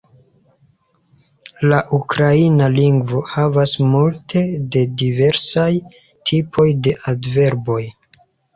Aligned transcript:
La 1.71 1.81
ukraina 1.97 2.69
lingvo 2.79 3.21
havas 3.35 3.75
multe 3.93 4.43
de 4.77 4.83
diversaj 5.05 5.69
tipoj 6.33 6.69
de 6.89 6.99
adverboj. 7.17 7.81